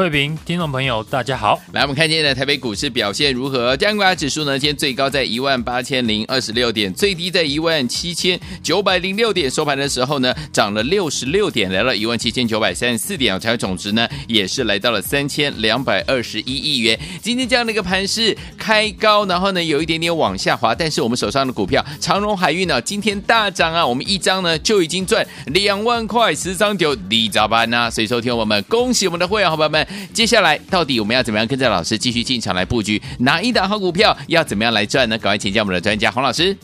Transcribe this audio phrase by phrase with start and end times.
[0.00, 1.60] 慧平，听众朋友，大家好。
[1.74, 3.76] 来，我们看今天的台北股市表现如何？
[3.76, 4.58] 加权指数呢？
[4.58, 9.50] 今天最高在一万八千零二十六点，最低在一万七千九百零六点。
[9.50, 13.38] 收盘的时候呢，涨了六十六点，来到一万七千九百三十四点。
[13.38, 16.98] 成交总值呢，也是来到了三千两百二十一亿元。
[17.20, 20.74] 今天这样的一个盘势，开高，然后呢，有一点点往下滑。
[20.74, 23.86] 但是我们手上的股票长荣海运呢，今天大涨啊！
[23.86, 27.90] 我们一张呢就已经赚两万块，十张就你咋办呢？
[27.90, 29.86] 所以，收听我们，恭喜我们的会员伙伴们。
[30.12, 34.16] 接下来到底我们要怎么样跟着老师继续进场来布局哪一档好股票？
[34.28, 35.18] 要怎么样来赚呢？
[35.18, 36.56] 赶快请教我们的专家洪老师。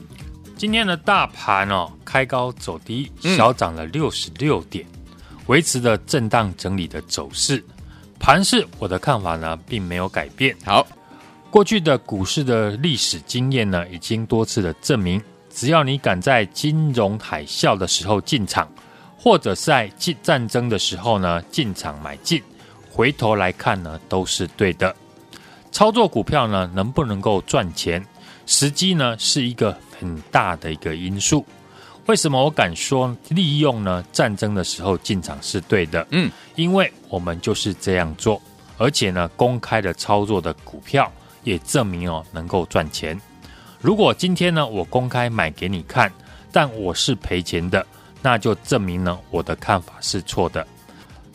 [0.57, 7.63] 今天的大盘哦，开高走低，小涨了六十六点，嗯、维持着震荡整理的走势。
[8.19, 10.57] 盘势我的看法呢，并没有改变。
[10.65, 10.87] 好，
[11.51, 15.21] 过去的股市的历史经验呢，已经多次的证明，
[15.55, 18.67] 只要你敢在金融海啸的时候进场，
[19.19, 22.43] 或者在进战争的时候呢进场买进。
[22.97, 24.97] 回头来看呢，都是对的。
[25.71, 28.03] 操作股票呢，能不能够赚钱，
[28.47, 31.45] 时机呢是一个很大的一个因素。
[32.07, 36.07] 为什么我敢说利用呢战争的时候进场是对的？
[36.11, 38.41] 嗯，因为我们就是这样做，
[38.79, 41.13] 而且呢公开的操作的股票
[41.45, 43.21] 也证明哦能够赚钱。
[43.79, 46.11] 如果今天呢我公开买给你看，
[46.51, 47.85] 但我是赔钱的，
[48.23, 50.67] 那就证明呢我的看法是错的。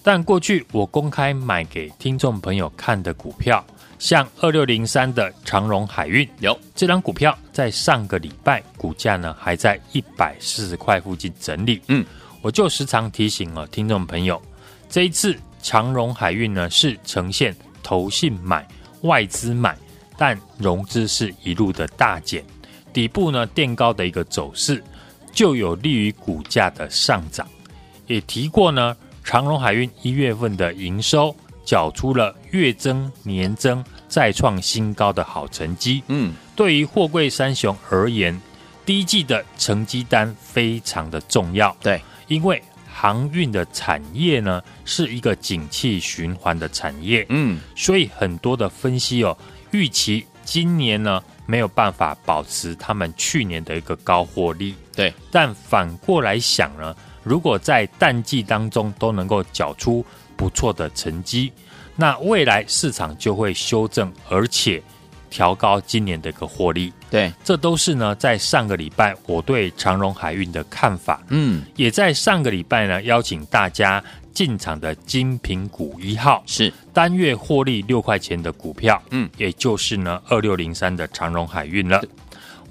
[0.03, 3.63] 但过去我公开买给听众朋友看的股票，
[4.00, 11.79] 像二六零三的长荣海运，有这张股票在上个礼拜股价呢还在一百四十块附近整理。
[11.88, 12.03] 嗯，
[12.41, 14.41] 我就时常提醒了听众朋友，
[14.89, 18.68] 这一次长荣海运呢是呈现投信买、
[19.01, 19.78] 外资买，
[20.18, 22.44] 但融资是一路的大减，
[22.91, 24.83] 底部呢垫高的一个走势，
[25.31, 27.47] 就有利于股价的上涨。
[28.07, 28.97] 也提过呢。
[29.23, 36.03] 长荣海运一月份的营收缴出了月增、年增再创新高的好成绩。
[36.07, 38.39] 嗯，对于货柜三雄而言，
[38.85, 41.75] 第一季的成绩单非常的重要。
[41.81, 42.61] 对，因为
[42.91, 47.25] 航运的产业呢是一个景气循环的产业。
[47.29, 49.38] 嗯，所以很多的分析哦，
[49.69, 54.75] 预期今年呢没有办法保持他们去年的一个高获利。
[54.93, 56.93] 对，但反过来想呢。
[57.23, 60.05] 如果在淡季当中都能够缴出
[60.35, 61.51] 不错的成绩，
[61.95, 64.81] 那未来市场就会修正，而且
[65.29, 66.91] 调高今年的一个获利。
[67.09, 71.21] 对，这都是呢在上个礼拜我对长荣海运的看法。
[71.29, 74.03] 嗯，也在上个礼拜呢邀请大家
[74.33, 79.01] 进场的精品股一号是单月获利六块钱的股票。
[79.11, 82.01] 嗯，也就是呢二六零三的长荣海运了。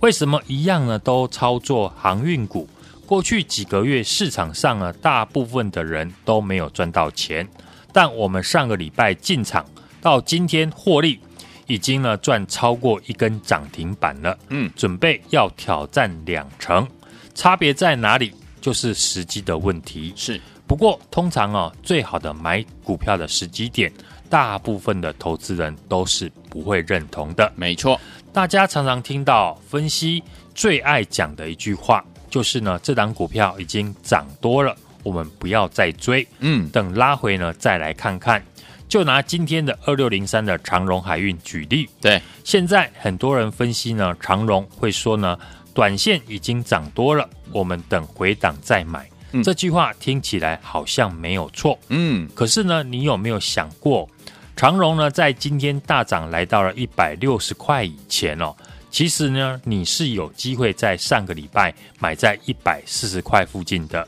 [0.01, 2.67] 为什么一样呢都操作航运股？
[3.11, 7.45] 过去几个月市场上呢，大部分的人都没有赚到钱，
[7.93, 9.67] 但我们上个礼拜进场
[10.01, 11.19] 到今天获利，
[11.67, 14.39] 已经呢赚超过一根涨停板了。
[14.51, 16.87] 嗯，准备要挑战两成，
[17.35, 18.33] 差别在哪里？
[18.61, 20.13] 就是时机的问题。
[20.15, 23.93] 是，不过通常哦，最好的买股票的时机点，
[24.29, 27.53] 大部分的投资人都是不会认同的。
[27.57, 28.01] 没错，
[28.33, 30.23] 大家常常听到分析
[30.55, 32.05] 最爱讲的一句话。
[32.31, 38.43] 就是呢，这档股票已经涨多了，我们不要再追，嗯，等拉回呢再来看看。
[38.89, 45.39] 就拿今天的二六零三的长荣海运举例，对，现在很多人分析呢，长荣会说呢，
[45.73, 49.09] 短线已经涨多了，我们等回档再买。
[49.31, 54.09] 嗯，这句话听起来好像没有错，嗯，可是呢，你有没有想过，
[54.57, 58.53] 长荣呢在今天大涨来到了一百六十块以前哦？
[58.91, 64.07] 其实呢，你是有机会在上个礼拜买在一百四十块附近的。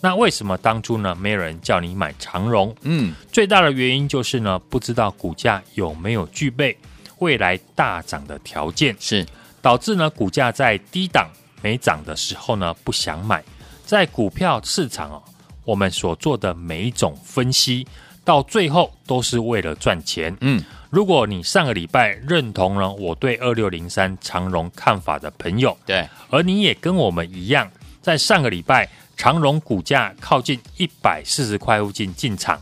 [0.00, 2.74] 那为什么当初呢，没有人叫你买长荣？
[2.82, 6.76] 嗯，最大的原因就是呢，不知道股价有没有具备
[7.18, 9.24] 未来大涨的条件，是
[9.62, 11.30] 导致呢股价在低档
[11.62, 13.42] 没涨的时候呢不想买。
[13.84, 15.22] 在股票市场哦，
[15.64, 17.86] 我们所做的每一种分析，
[18.24, 20.36] 到最后都是为了赚钱。
[20.40, 20.62] 嗯。
[20.96, 27.70] 如果你上个礼拜认同了我对二六零三长荣看法的朋友，对，而你也跟我们一样，
[28.00, 32.58] 在上个礼拜长荣股价靠近一百四十块附近进场，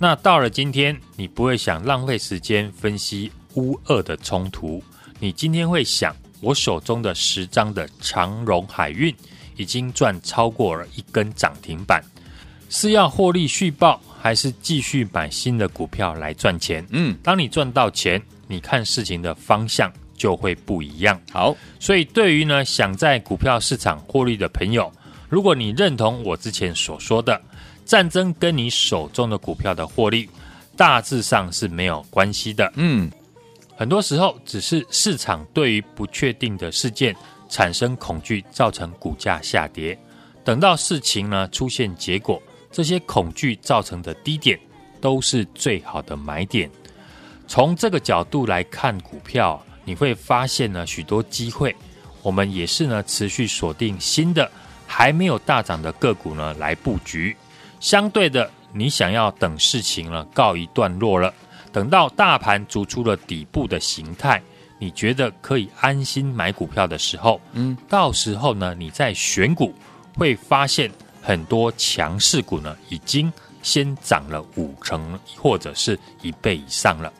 [0.00, 4.82] 那到了今天，你不会想浪费时间分析乌二的冲突，
[5.20, 9.14] 你今天会想，我手中的十张的长荣海运
[9.54, 12.02] 已经赚超过了一根涨停板，
[12.68, 16.84] 是要获利续抱，还是继续买新的股票来赚钱？
[16.90, 21.16] 嗯，当你赚到钱，你看事情的方向就会不一样。
[21.30, 24.92] 好，所以对于呢想在股票市场获利的朋友，
[25.28, 27.40] 如果你认同我之前所说的，
[27.84, 30.28] 战争跟你手中的股票的获利
[30.76, 32.72] 大致上是没有关系的。
[32.74, 33.08] 嗯，
[33.76, 37.14] 很多时候只是市场对于不确定的事件
[37.48, 39.96] 产生恐惧，造成股价下跌。
[40.42, 42.42] 等到事情呢出现结果。
[42.76, 44.60] 这些恐惧造成的低点，
[45.00, 46.70] 都是最好的买点。
[47.48, 51.74] 从这个角度来看股票，你会发现呢许多机会。
[52.20, 54.50] 我们也是呢持续锁定新的
[54.86, 57.34] 还没有大涨的个股呢来布局。
[57.80, 61.32] 相对的，你想要等事情呢告一段落了，
[61.72, 64.42] 等到大盘逐出了底部的形态，
[64.78, 69.72] 你觉得可以安心买股票的时候，嗯，到时候呢你在选股
[70.14, 70.90] 会发现。
[71.26, 77.12] 很多强势股呢，已经先涨了五成或者是一倍以上了。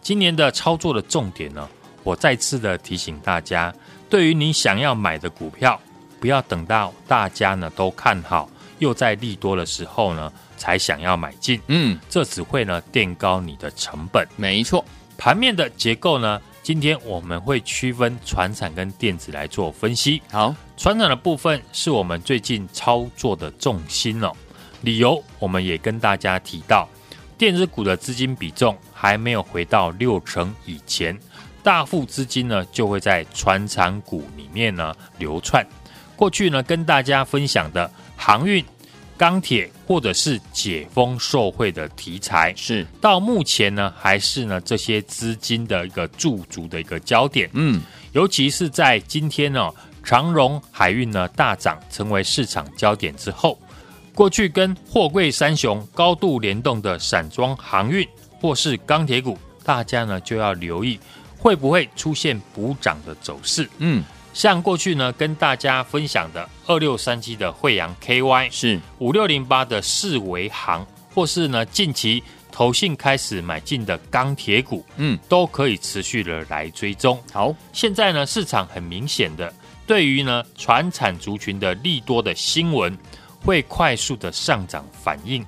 [0.00, 1.68] 今年的操作的重点呢，
[2.04, 3.74] 我再次的提醒大家，
[4.08, 5.80] 对于你想要买的股票，
[6.20, 11.60] 不要等到大家呢都看好又在利多的时候呢，才想要买进。
[11.66, 14.24] 嗯，这只会呢垫高你的成本。
[14.36, 14.84] 没错，
[15.16, 16.40] 盘面的结构呢。
[16.68, 20.20] 今天我们会区分船产跟电子来做分析。
[20.30, 24.30] 好，船产的部分是我们最近操作的重心哦。
[24.82, 26.86] 理由我们也跟大家提到，
[27.38, 31.18] 电子股的资金比重还没有回到六成以前，
[31.62, 35.66] 大户资金呢就会在船产股里面呢流窜。
[36.16, 38.62] 过去呢跟大家分享的航运。
[39.18, 47.50] 钢铁或者是解封受惠的题材，是到目前呢，还是呢这些资金的一个驻足的一个焦点。
[47.52, 47.82] 嗯，
[48.12, 49.68] 尤其是在今天呢，
[50.04, 53.58] 长荣海运呢大涨，成为市场焦点之后，
[54.14, 58.06] 过去跟货柜三雄高度联动的散装航运
[58.40, 60.98] 或是钢铁股，大家呢就要留意
[61.36, 63.68] 会不会出现补涨的走势。
[63.78, 64.04] 嗯。
[64.38, 77.20] 像过去呢，跟大家分享的二六三七的惠阳 KY 是五六零八的四维行，或是呢近期投信开始买进的钢铁股，嗯，都可以持续的来追踪。
[77.32, 79.52] 好，现在呢市场很明显的
[79.88, 82.96] 对于呢传产族群的利多的新闻
[83.44, 85.44] 会快速的上涨反应，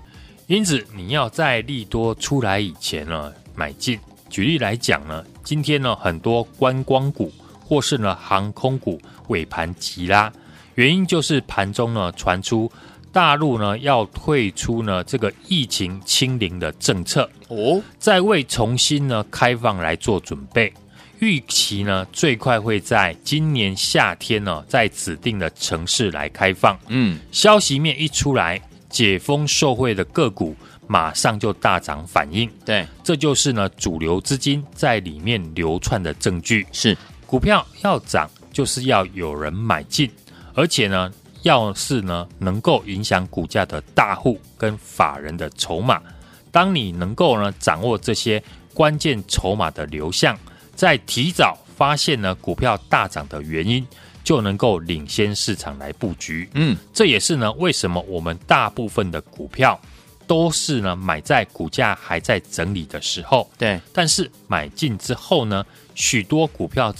[0.48, 4.00] 因此你要在利多出来以前呢买进。
[4.28, 7.32] 举例来讲呢，今天呢很多观光股。
[7.70, 10.32] 或是呢，航空股尾盘急拉，
[10.74, 12.68] 原因就是盘中呢传出
[13.12, 20.72] 大陆呢要退出呢这个疫情清零的政策哦，在为重新呢开放来做准备，
[21.20, 26.76] 预期呢最快会在今年夏天呢在指定的城市来开放。
[26.88, 30.56] 嗯，消息面一出来，解封受惠的个股
[30.88, 32.50] 马上就大涨反应。
[32.64, 36.66] 对，这就是呢主流资金在里面流窜的证据。
[36.72, 36.98] 是。
[37.30, 40.10] 股票要涨，就是要有人买进，
[40.52, 41.08] 而且呢，
[41.42, 46.02] 要是呢能够影响股价的大户跟法人的筹码，
[46.50, 48.42] 当你能够呢掌握这些
[48.74, 50.36] 关键筹码的流向，
[50.74, 53.86] 在提早发现呢股票大涨的原因，
[54.24, 56.50] 就能够领先市场来布局。
[56.54, 59.80] 嗯，这也是呢为什么我们大部分的股票
[60.26, 63.48] 都是呢买在股价还在整理的时候。
[63.56, 66.92] 对，但是买进之后呢，许多股票。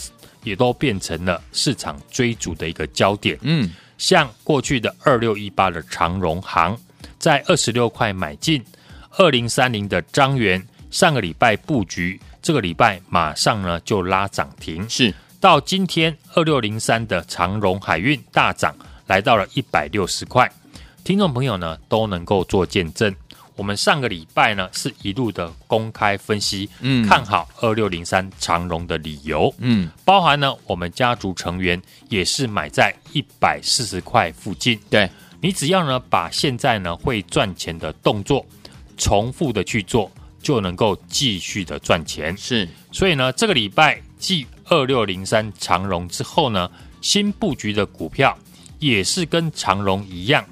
[0.43, 3.37] 也都变成了市场追逐的一个焦点。
[3.41, 6.77] 嗯，像过去的二六一八的长荣行，
[7.19, 8.61] 在二十六块买进；
[9.17, 14.89] 二零三零的张元，上个礼拜布局，这个礼拜马上呢就拉涨停。
[14.89, 18.75] 是到今天二六零三的长荣海运大涨，
[19.07, 20.51] 来到了一百六十块。
[21.03, 23.15] 听众朋友呢都能够做见证。
[23.55, 31.79] 我们上个礼拜呢是一路的公开分析，嗯，看好二六零三长荣的理由，嗯，包含呢我们家族成员
[32.09, 35.09] 也是买在一百四十块附近，对，
[35.41, 38.45] 你只要呢把现在呢会赚钱的动作
[38.97, 46.69] 重复的去做，就能够继续的赚钱，是，所以呢这个礼拜继二六零三长荣之后呢，
[47.01, 48.37] 新布局的股票
[48.79, 50.43] 也是跟长荣一样。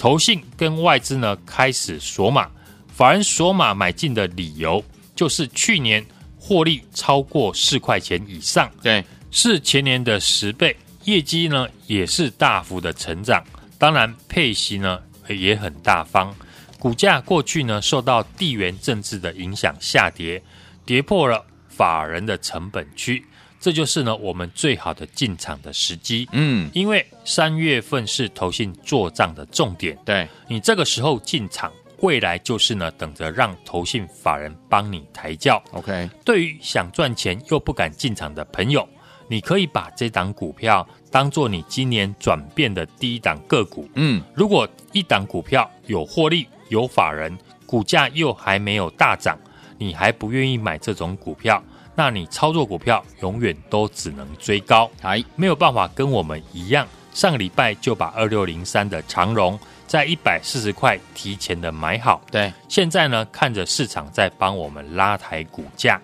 [0.00, 2.48] 投信跟外资呢开始锁码，
[2.88, 4.82] 法人锁码买进的理由
[5.14, 6.02] 就是去年
[6.38, 13.44] 获利超过四块钱以上，对，是前年的十倍，业绩呢也是大幅的成长，
[13.76, 16.34] 当然配息呢也很大方，
[16.78, 20.42] 股价过去呢受到地缘政治的影响下跌，
[20.86, 23.22] 跌破了法人的成本区。
[23.60, 26.26] 这就是呢，我们最好的进场的时机。
[26.32, 29.96] 嗯，因为三月份是投信做账的重点。
[30.04, 35.62] 对，你这个时候进场，未来就是呢，等着让投信法人帮你抬轿。
[35.72, 38.88] OK，对于想赚钱又不敢进场的朋友，
[39.28, 43.86] 你可以把这档股票当做你今年转变的第一档个股。
[43.94, 47.36] 嗯，如果一档股票有获利、有法人，
[47.66, 49.38] 股价又还没有大涨，
[49.76, 51.62] 你还不愿意买这种股票？
[52.00, 62.22] 那你操作股票永远都只能追高，哎没有办法跟我们一样，上个礼拜就把二六零三的长荣在一百四十块提前的买好。
[62.30, 66.00] 对，现在呢，看着市场在帮我们拉抬股价，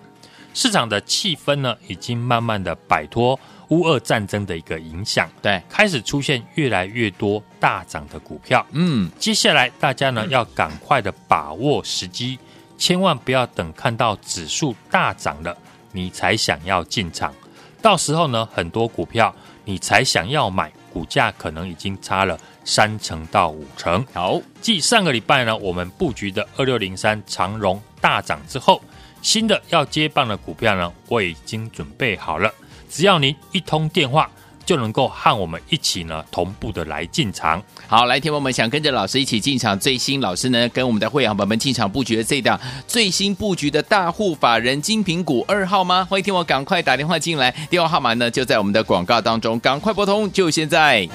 [0.53, 8.67] 市场的气氛呢，已经慢慢的摆脱乌俄战争的一个影响，对，开始出现越来越多大涨的股票。
[8.73, 12.39] 嗯，接下来大家呢，要赶快的把握时机，
[12.77, 15.57] 千万不要等看到指数大涨了。
[15.97, 17.35] 你才想要进场，
[17.81, 19.35] 到时候呢，很多股票
[19.65, 24.05] 你才想要买，股价可能已经差了三成到五成。
[24.13, 28.83] 好，继上个礼拜呢，我们布局的二六零三长荣大涨之后，
[29.23, 32.53] 新的要接棒的股票呢，我已经准备好了，
[32.91, 34.31] 只要您一通电话。
[34.67, 37.63] 就能够和我们一起呢，同步的来进场。
[37.87, 46.05] 好，来，听我们想跟着老师一起进场，最新老师呢跟我们的会员朋友们进场布局的这一档最新布局的大户法人精品股二号吗？
[46.11, 51.09] 欢迎听我赶快打电话进来，电话号码呢就在我们的广告当中，赶快拨通，就现在。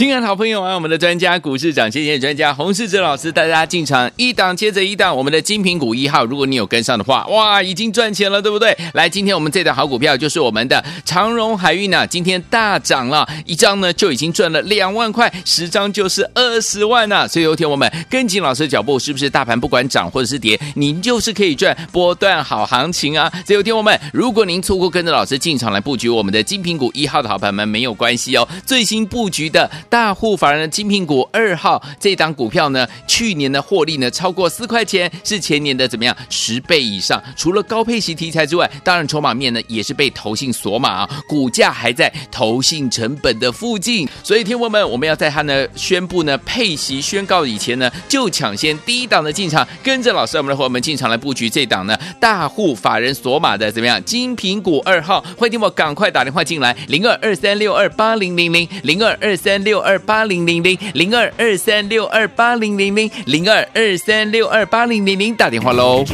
[0.00, 8.74] 亲爱的好朋友啊，我们的专家股市长，谢谢专家洪世哲老师带大家进场，一档接着一档，我们的精品股一号，如果你有跟上的话，哇，已经赚钱了，对不对？
[8.94, 23.30] 来，今天我们这档好股票就是我们的长荣海运啊，今天大涨了，一张呢就已经赚了两万块，十张就是二十万呐、所以有天我们跟紧老师的脚步，是不是大盘不管涨或者是跌，您就是可以赚波段好行情啊？
[23.44, 29.70] 所以有天我们，如果您错过跟着老师进场来布局我们的精品股一号的好朋友们，没有关系哦，最新布局的。
[29.90, 37.20] 大户法人的精品股二号这档股票呢，去年的获利呢超过四块钱，是前年的怎么样十倍以上？
[37.36, 44.08] 除了高配息题材之外，当然筹码面呢也是被投信锁码啊，股价还在投信成本的附近。
[44.22, 55.20] 所以，听友们，我们要在他呢宣布呢配息宣告以前呢，就抢先第一档的进场，跟着老师我们的伙伴们进场来布局这档呢大户法人锁码的怎么样精品股二号？
[55.36, 59.79] 欢迎听我赶快打电话进来，零二二三六二八零零零零二二三六。
[59.80, 66.04] 二八零零零零二二三六二八零零零零二二三六二八零零零打电话喽。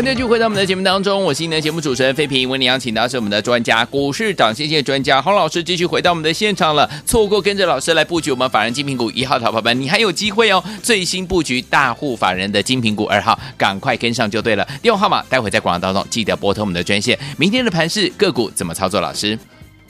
[0.00, 2.48] 欢迎继续回到我们的节目当中，我是您的节目主持人费平。
[2.48, 6.90] 为您邀请到是我们的专家，股市涨先机专家洪老师，继续回到我们的现场了。
[7.04, 10.64] 错过跟着老师来布局我们法人精品股一号的好朋友们，你还有机会哦！
[10.82, 14.66] 最新布局大户法人的精品股二号，赶快跟上就对了。
[14.80, 17.18] 电话号码待会在广告当中记得拨通我们的专线。
[17.36, 19.02] 明天的盘市个股怎么操作？
[19.02, 19.38] 老师，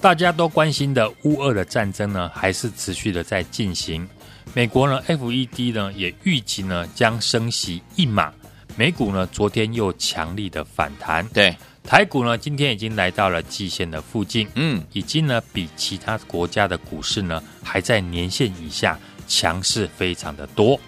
[0.00, 4.08] 大家都关心的乌俄的战争呢，还是持续的在进行。
[4.54, 8.32] 美国呢，FED 呢也预计呢将升息一码。
[8.80, 20.80] 美股呢，昨天又强力的反弹，对，台股呢，今天已经来到了季线的附近，嗯，已经呢比其他国家的股市呢还在年线以下，强势非常的多。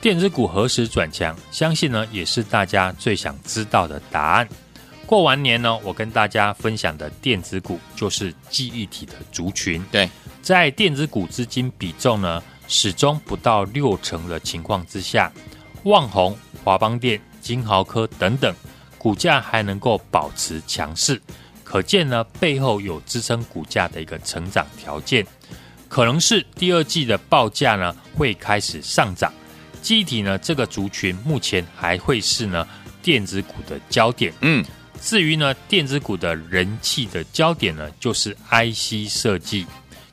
[0.00, 1.36] 电子股何时转强？
[1.50, 4.48] 相信呢也是大家最想知道的答案。
[5.04, 10.08] 过完年呢，我跟大家分享的电子股就是记忆体的族群，对，
[10.40, 15.32] 在电子股资金比重呢始终不到六成的情况之下。
[15.84, 16.36] 旺宏、
[16.68, 18.54] 华邦电、金豪科等等，
[18.98, 21.18] 股价还能够保持强势，
[21.64, 25.26] 可见呢背后有支撑股价的一个成长条件，
[25.88, 29.32] 可能是第二季的报价呢会开始上涨。
[29.80, 32.68] 记忆体呢这个族群目前还会是呢
[33.02, 34.30] 电子股的焦点。
[34.42, 34.62] 嗯，
[35.00, 39.66] 至于呢电子股的人气的焦点呢就是 IC 设计。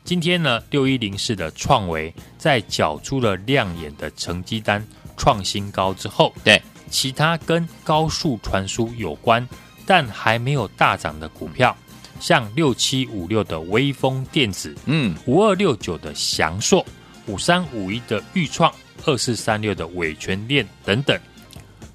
[0.06, 4.82] 今天呢六一零四的创维在缴出了亮眼的成绩单。
[5.17, 9.47] 创新高之后，对其他跟高速传输有关
[9.86, 11.75] 但还没有大涨的股票，
[12.19, 16.86] 像六七五六的微风电子，嗯，五二六九的翔硕，
[17.28, 18.73] 五三五一的豫创，
[19.06, 21.19] 二四三六的伟全链等等，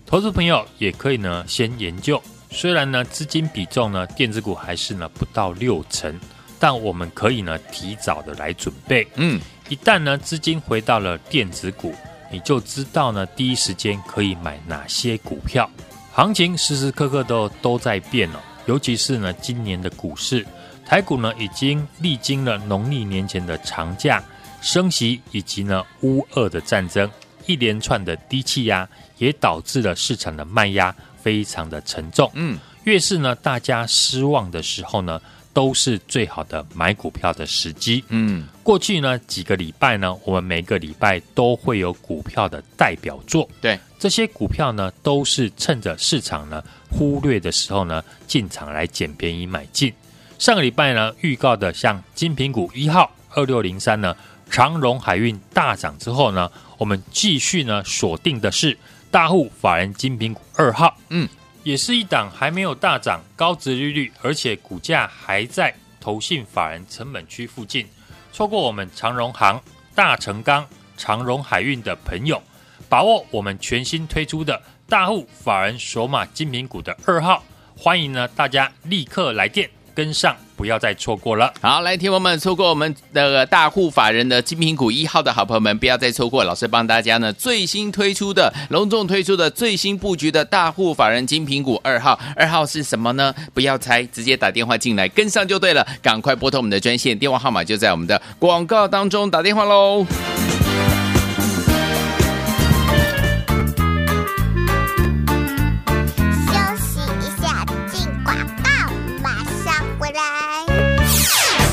[0.07, 2.21] 投资朋友也可以呢先研究。
[2.51, 6.19] 虽然呢资金比重呢电子股还是呢不到六成，
[6.59, 9.07] 但我们可以呢提早的来准备。
[9.15, 11.95] 嗯，一旦呢资金回到了电子股。
[12.31, 15.69] 你就知道呢，第一时间可以买哪些股票。
[16.13, 20.47] 行情时时刻刻都都在变哦，尤其是呢，今年的股市，
[20.85, 24.23] 台股呢已经历经了农历年前的长假、
[24.61, 27.11] 升息以及呢乌俄的战争，
[27.47, 28.89] 一连串的低气压
[29.19, 32.31] 也导致了市场的卖压非常的沉重。
[32.35, 35.21] 嗯，越是呢大家失望的时候呢，
[35.53, 38.05] 都是最好的买股票的时机。
[38.09, 43.49] 嗯，过去呢几个礼拜呢，我们每个礼拜都会有股票的代表作。
[43.61, 49.93] 对，这些股票呢，都是趁着市场呢忽略的时候呢，进场来捡便宜买进。
[50.39, 54.17] 上个礼拜呢，预告的像金品股一号二六零三呢，
[54.49, 58.79] 长荣海运大涨之后呢，我们继续呢锁定的是
[59.11, 60.97] 大户法人金品股二号。
[61.09, 61.29] 嗯。
[61.63, 67.87] 也是一档还没有大涨、高值利率，而且股价还在投信法人成本区附近。
[68.33, 69.61] 错过我们长荣行、
[69.95, 72.43] 大成钢、长荣海运的朋友，
[72.89, 77.45] 把握我们全新推出的大户法人索马精品股的二号，
[77.77, 80.37] 欢迎呢大家立刻来电跟上。
[80.61, 81.51] 不要再错过了。
[81.63, 86.45] 好，来，听我们错过我们的大户法人的精品股一号的好朋友们，不要再错过。
[86.45, 92.21] 老师帮大家呢最新推出的、隆重推出的最新布局的大户法人精品股二号。
[92.37, 93.35] 二号是什么呢？
[93.55, 95.87] 不要猜，直接打电话进来跟上就对了。
[96.03, 100.05] 赶快拨通我们的专线，电话号码就在我们的广告当中，打电话喽。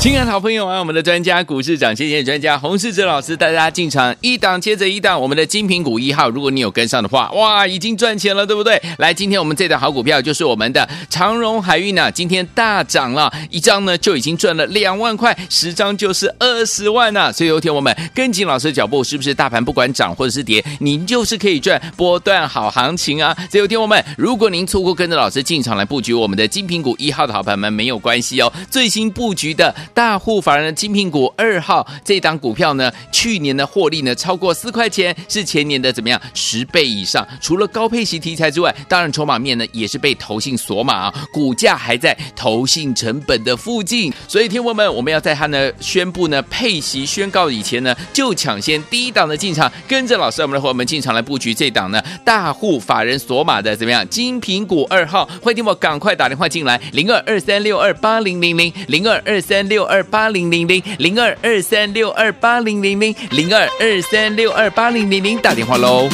[0.08, 8.82] 亲爱的好朋友啊，我们的专家股市长，谢谢专家洪世哲老师带大家进场，一档接着一档，我们的精品股一号，如果你有跟上的话，哇，已经赚钱了，对不对？
[9.00, 23.36] 来，今天我们这档好股票就是我们的长荣海运啊，今天大涨了，一张呢就已经赚了两万块，十张就是二十万呐、所以有天我们跟紧老师的脚步，是不是大盘不管涨或者是跌，您就是可以赚波段好行情啊？
[23.52, 29.76] 所以有天我们，如果您错过跟着老师进场来布局我们的精品股一号的好朋友们，没有关系哦，最新布局的。
[29.98, 37.28] 大户法人的精品股二号这档股票呢，去年的获利呢超过四块钱，是前年的怎么样十倍以上？
[37.42, 44.14] 除了高配息题材之外，当然筹码面呢也是被投信锁码啊，股价还在投信成本的附近。
[44.28, 55.26] 所以，听友们，我们要在他呢宣布呢配息宣告以前呢，就抢先第一档的进场，跟着老师我们的伙伴们进场来布局这档呢大户法人锁码的怎么样精品股二号？
[55.42, 59.87] 欢迎听我赶快打电话进来，零二二三六二八零零零零二二三六。
[59.88, 66.08] 二八零零零零二二三六二八零零零零二二三六二八零零零打电话喽。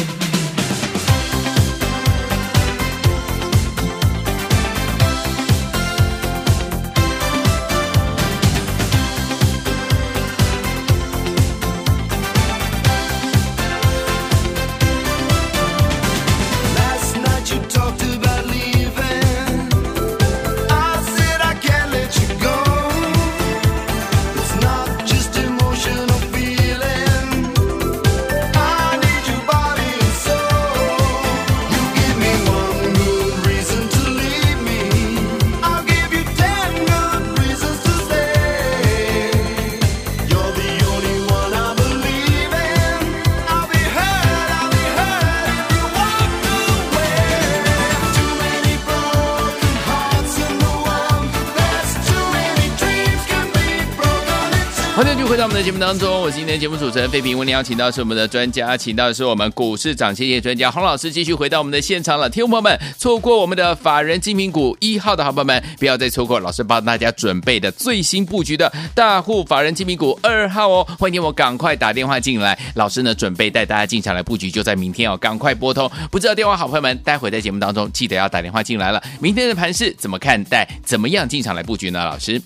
[55.54, 57.38] 们的节目当中，我是今天的节目主持人费平。
[57.38, 62.28] 为您邀请到是我们的专家，请到的是我们股市涨跌专家洪老师，继续回到我们的现场了。
[62.28, 70.88] 听众朋友们，错过我们的法人精品股一号的好朋友们，不要再错过老师帮大家准备的最新布局的大户法人精品股二号哦。
[70.98, 75.88] 欢迎我赶快打电话进来，老师呢准备带大家进场来布局，就在明天哦，赶快拨通。
[76.10, 79.00] 不知道电话好朋友们，待会在节目当中记得要打电话进来了。
[79.20, 80.68] 明天的盘势怎么看待？
[80.84, 82.04] 怎么样进场来布局呢？
[82.04, 82.42] 老师？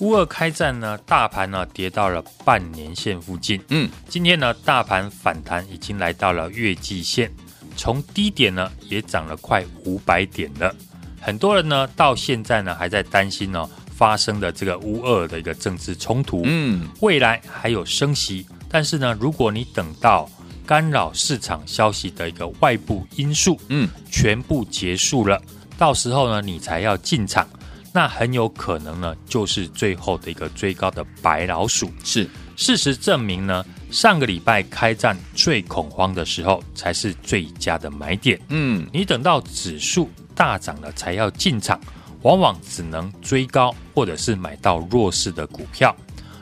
[0.00, 3.60] 乌二开战呢，大盘呢跌到了半年线附近。
[3.68, 7.30] 嗯，今天呢大盘反弹已经来到了月季线，
[7.76, 10.74] 从低点呢也涨了快五百点了。
[11.20, 18.46] 很多人呢到现在呢还在担心呢发生的这个乌二的一个政治冲突，嗯，未来还有升息。
[18.70, 20.26] 但是呢，如果你等到
[20.64, 25.38] 干扰市场消息的一个外部因素，嗯，全部结束了，
[25.76, 27.46] 到时候呢你才要进场。
[27.92, 31.90] 那很有可能呢，就是最后的一个追高的白老鼠。
[32.04, 38.40] 是，事实证明呢，上个礼拜开战最恐慌的时候，才是最佳的买点。
[38.48, 41.80] 嗯，你等到指数大涨了才要进场，
[42.22, 45.94] 往往只能追高，或者是买到弱势的股票。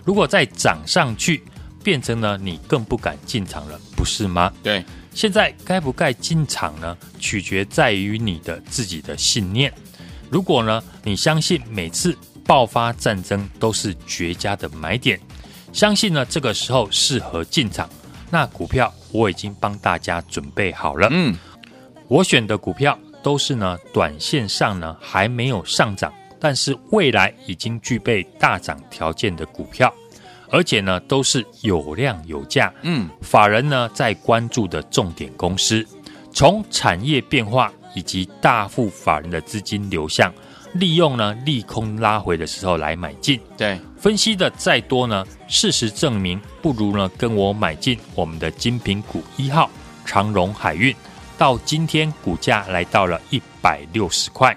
[0.05, 1.43] 如果再涨上去，
[1.83, 4.53] 变成了，你更不敢进场了，不是吗？
[4.63, 4.85] 对。
[5.15, 6.97] 现在该不该进场呢？
[7.19, 9.73] 取决在于你的自己的信念。
[10.31, 15.19] 如果呢，你相信每次爆发战争都是绝佳的买点，
[15.73, 17.89] 相信呢这个时候适合进场，
[18.31, 21.09] 那股票我已经帮大家准备好了。
[21.11, 21.37] 嗯，
[22.09, 29.93] 我选的股票都是呢短线上呢还没有上涨，但是未来已经具备大涨条件的股票，
[30.51, 32.73] 而且呢都是有量有价。
[32.83, 35.87] 嗯，法人呢在关注的重点公司，
[36.33, 37.73] 从产业变化。
[37.99, 40.33] 以及大户法人的资金流向，
[40.75, 43.41] 利用呢利空拉回的时候来买进。
[43.57, 49.69] 对，分析的再多呢，事实证明不如呢跟我买进我们的精品股一号
[50.05, 50.95] 长荣海运，
[51.37, 54.57] 到今天股价来到了一百六十块，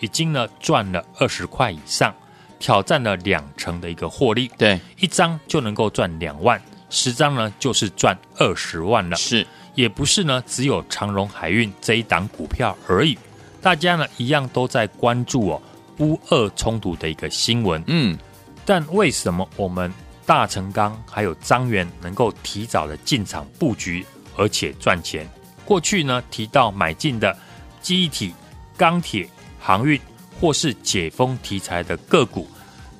[0.00, 2.12] 已经呢赚了二十块以上，
[2.58, 4.50] 挑战了两成的一个获利。
[4.58, 9.14] 对，一张就能够赚两万，十张呢就是赚二十万了。
[9.14, 9.46] 是。
[9.74, 13.18] 也不是呢，只有长荣海运这一档股票而已，
[13.62, 15.62] 大家呢一样都在关注哦，
[15.98, 17.82] 乌俄冲突的一个新闻。
[17.86, 18.18] 嗯，
[18.64, 19.92] 但为什么我们
[20.26, 24.04] 大成钢还有张元能够提早的进场布局，
[24.36, 25.28] 而且赚钱？
[25.64, 27.36] 过去呢提到买进的
[27.80, 28.34] 记忆体、
[28.76, 29.28] 钢铁、
[29.58, 30.00] 航运
[30.40, 32.48] 或是解封题材的个股，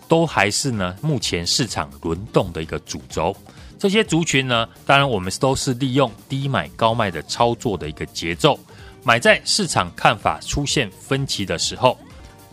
[0.08, 3.34] 都还是呢目前市场轮动的一个主轴。
[3.80, 8.60] 这些族群呢，当然我们都是利用低买高卖的操作的一个节奏，
[9.02, 11.98] 买在市场看法出现分歧的时候，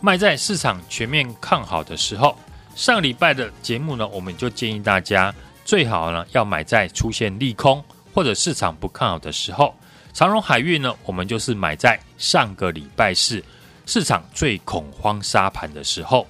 [0.00, 2.34] 卖在市场全面看好的时候。
[2.74, 5.34] 上礼拜的节目呢，我们就建议大家
[5.66, 9.74] 最好呢要买在出现利空或者市场不看好的时候。
[10.14, 13.44] 长荣海运呢，我们就是买在上个礼拜四
[13.84, 16.26] 市场最恐慌杀盘的时候。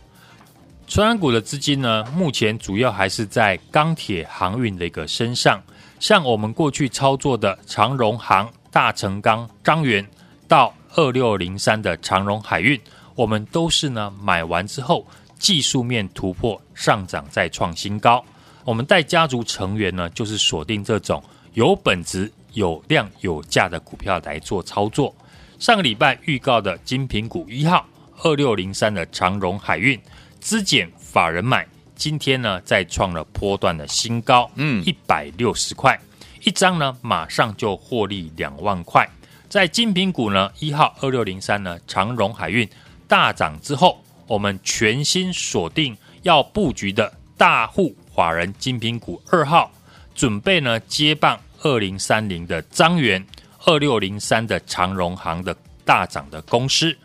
[0.88, 5.62] 传染股的资金呢，目前主要还是在钢铁航运的一个身上。
[6.00, 10.04] 像我们过去操作的长荣航、大成钢、彰源
[10.48, 12.80] 到二六零三的长荣海运，
[13.14, 15.06] 我们都是呢买完之后
[15.38, 18.24] 技术面突破上涨再创新高。
[18.64, 21.22] 我们带家族成员呢，就是锁定这种
[21.52, 25.14] 有本质、有量、有价的股票来做操作。
[25.58, 27.86] 上个礼拜预告的精品股一号
[28.22, 30.00] 二六零三的长荣海运。
[30.40, 35.98] 资减法人买，今天呢再创了波段的新高，嗯，一百六十块
[36.44, 39.08] 一张呢，马上就获利两万块。
[39.48, 42.68] 在精品股呢，一号二六零三呢，长荣海运
[43.06, 49.70] 大涨之后，我们全新锁定要布局的大户法人精品股二号，
[50.14, 53.24] 准备呢接棒二零三零的张元，
[53.64, 56.96] 二六零三的长荣行的大涨的公司。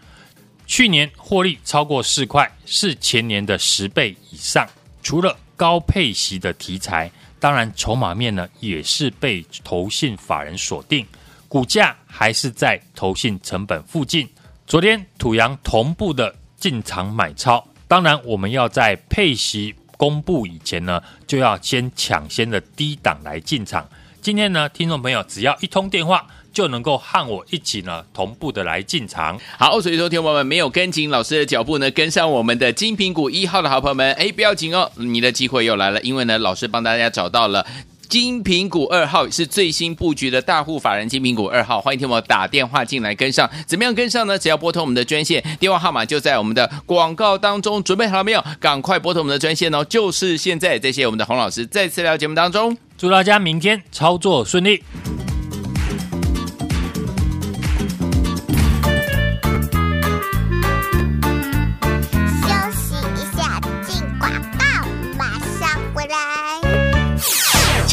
[0.65, 4.67] 去年获利超过四块，是前年的十倍以上。
[5.01, 11.05] 除了高配息的题材，当然筹码面呢也是被投信法人锁定，
[11.47, 14.27] 股价还是在投信成本附近。
[14.65, 23.87] 昨天土洋同步的进场买超，当然我们要在配息公布以前呢，就要先抢先的低档来进场。
[24.21, 26.25] 今天呢，听众朋友只要一通电话。
[26.53, 29.37] 就能够和我一起呢，同步的来进场。
[29.57, 37.65] 好，所以说，听众朋友们没有跟紧老师的脚步呢，跟上我们的金苹果一号的好朋友们，哎，不要紧哦，你的机会又来了，因为呢，老师帮大家找到了。
[38.09, 43.49] 金苹股二号是最新布局的大户法人金苹股二号，欢迎听我打电话进来跟上。
[43.65, 44.37] 怎么样跟上呢？
[44.37, 47.81] 只要拨通我们的专线，电话号码就在我们的广告当中。
[47.81, 48.43] 准备好了没有？
[48.59, 49.83] 赶快拨通我们的专线哦！
[49.85, 50.79] 就是现在。
[50.79, 54.83] 谢谢我们的洪老师再次来到节目当中，祝大家明天操作顺利。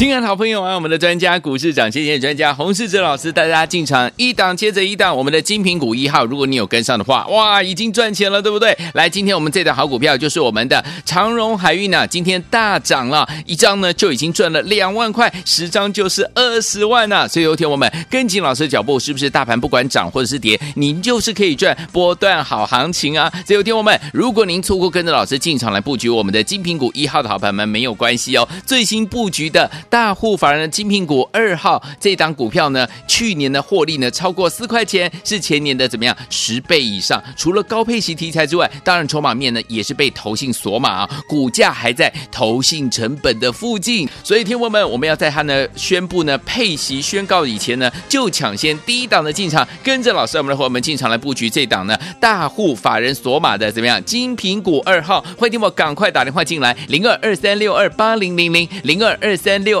[0.01, 8.75] 亲爱的好朋友啊，我们的专家股市长，谢谢专家洪世哲老师带大家进场，一档接着一档，我们的精品股一号，如果你有跟上的话，哇，已经赚钱了，对不对？
[8.95, 17.27] 来，今天我们这档好股票就是我们的长荣海运呢，今天大涨了，一张呢就已经赚了两万块，十张就是二十万呐。
[17.27, 23.31] 所以有天我们跟紧老师的脚步，是不是大盘不管涨或者是跌，您就是可以赚波段好行情啊？
[23.45, 29.69] 所以有天我们，如果您错过跟着老师进场来布局我们的精品股一号的好朋友们，没有关系哦，最新布局的。
[29.91, 37.21] 大户法人的精品股二号这档股票呢，去年的获利呢超过四块钱，是前年的怎么样十倍以上？
[37.35, 44.07] 除了高配息题材之外，当然筹码面呢也是被投信锁码啊，股价还在投信成本的附近。
[44.23, 55.19] 所以，听友们，我们要在它呢宣布呢配息宣告以前呢，就抢先第一档的进场，跟着老师我们的伙伴们进场来布局这档呢大户法人锁码的怎么样精品股二号？
[55.37, 59.80] 欢迎听我赶快打电话进来，零二二三六二八零零零零二二三六。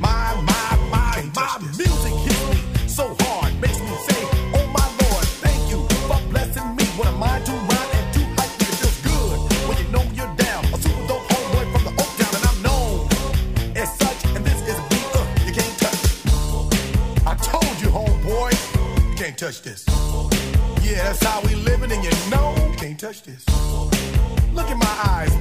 [0.00, 4.20] My, my, my, my music hits me so hard, makes me say,
[4.52, 6.82] Oh my Lord, thank you for blessing me.
[6.98, 8.66] What a mind to rhyme and to hype me.
[8.66, 9.38] It feels good
[9.68, 10.64] when you know you're down.
[10.74, 14.24] A super dope homeboy from the Oak Town, and I'm known as such.
[14.34, 16.02] And this is a beat uh, you can't touch.
[17.28, 18.58] I told you, homeboy,
[19.08, 19.84] you can't touch this.
[20.82, 23.46] Yeah, that's how we living, and you know you can't touch this.
[24.52, 25.32] Look in my eyes,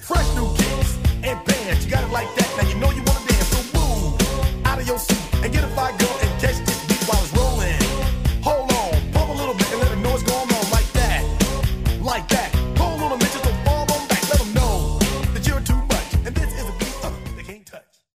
[0.00, 1.84] Fresh new kids and bands.
[1.84, 2.60] You got it like that.
[2.60, 3.13] Now you know you want